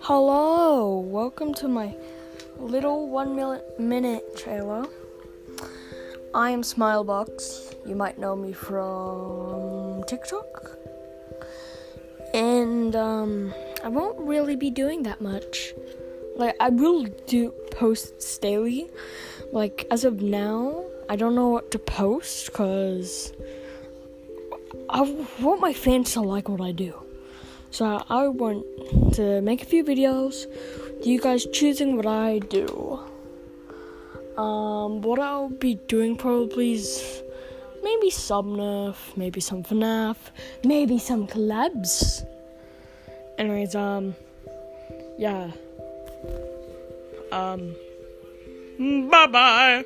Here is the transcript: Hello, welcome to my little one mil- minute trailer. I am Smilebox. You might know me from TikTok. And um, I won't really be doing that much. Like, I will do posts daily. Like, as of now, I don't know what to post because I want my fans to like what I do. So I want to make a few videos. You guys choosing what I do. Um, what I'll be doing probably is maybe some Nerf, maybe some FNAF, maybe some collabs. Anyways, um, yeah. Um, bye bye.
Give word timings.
Hello, 0.00 1.00
welcome 1.00 1.52
to 1.54 1.68
my 1.68 1.94
little 2.58 3.08
one 3.08 3.34
mil- 3.36 3.62
minute 3.78 4.36
trailer. 4.36 4.86
I 6.32 6.50
am 6.50 6.62
Smilebox. 6.62 7.74
You 7.86 7.94
might 7.94 8.16
know 8.18 8.34
me 8.34 8.52
from 8.52 10.04
TikTok. 10.04 10.78
And 12.32 12.94
um, 12.96 13.52
I 13.84 13.88
won't 13.88 14.18
really 14.20 14.56
be 14.56 14.70
doing 14.70 15.02
that 15.02 15.20
much. 15.20 15.74
Like, 16.36 16.56
I 16.60 16.70
will 16.70 17.04
do 17.26 17.50
posts 17.72 18.38
daily. 18.38 18.88
Like, 19.52 19.86
as 19.90 20.04
of 20.04 20.22
now, 20.22 20.84
I 21.08 21.16
don't 21.16 21.34
know 21.34 21.48
what 21.48 21.70
to 21.72 21.78
post 21.78 22.46
because 22.46 23.32
I 24.88 25.02
want 25.40 25.60
my 25.60 25.72
fans 25.72 26.12
to 26.12 26.20
like 26.20 26.48
what 26.48 26.60
I 26.60 26.72
do. 26.72 26.94
So 27.70 28.02
I 28.08 28.28
want 28.28 28.64
to 29.14 29.40
make 29.42 29.62
a 29.62 29.64
few 29.64 29.84
videos. 29.84 30.46
You 31.04 31.20
guys 31.20 31.46
choosing 31.52 31.96
what 31.96 32.06
I 32.06 32.38
do. 32.38 33.00
Um, 34.36 35.02
what 35.02 35.18
I'll 35.18 35.48
be 35.48 35.74
doing 35.88 36.16
probably 36.16 36.74
is 36.74 37.22
maybe 37.82 38.10
some 38.10 38.56
Nerf, 38.56 38.96
maybe 39.16 39.40
some 39.40 39.62
FNAF, 39.62 40.16
maybe 40.64 40.98
some 40.98 41.26
collabs. 41.26 42.24
Anyways, 43.36 43.74
um, 43.74 44.14
yeah. 45.18 45.50
Um, 47.30 47.74
bye 49.10 49.26
bye. 49.26 49.84